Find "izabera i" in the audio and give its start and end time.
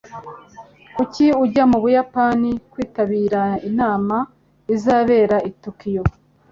4.75-5.51